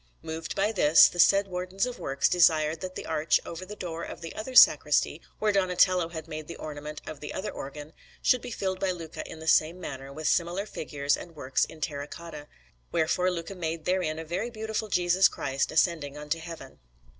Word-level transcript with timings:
Moved 0.23 0.55
by 0.55 0.71
this, 0.71 1.07
the 1.07 1.19
said 1.19 1.47
Wardens 1.47 1.85
of 1.85 1.99
Works 1.99 2.27
desired 2.27 2.81
that 2.81 2.95
the 2.95 3.05
arch 3.05 3.39
over 3.45 3.67
the 3.67 3.75
door 3.75 4.01
of 4.01 4.21
the 4.21 4.35
other 4.35 4.55
sacristy, 4.55 5.21
where 5.37 5.51
Donatello 5.51 6.09
had 6.09 6.27
made 6.27 6.47
the 6.47 6.55
ornament 6.55 7.03
of 7.05 7.19
the 7.19 7.31
other 7.31 7.51
organ, 7.51 7.93
should 8.19 8.41
be 8.41 8.49
filled 8.49 8.79
by 8.79 8.89
Luca 8.89 9.23
in 9.29 9.39
the 9.39 9.47
same 9.47 9.79
manner 9.79 10.11
with 10.11 10.27
similar 10.27 10.65
figures 10.65 11.15
and 11.15 11.35
works 11.35 11.65
in 11.65 11.81
terra 11.81 12.07
cotta; 12.07 12.47
wherefore 12.91 13.29
Luca 13.29 13.53
made 13.53 13.85
therein 13.85 14.17
a 14.17 14.25
very 14.25 14.49
beautiful 14.49 14.87
Jesus 14.87 15.27
Christ 15.27 15.71
ascending 15.71 16.15
into 16.15 16.39
Heaven. 16.39 16.79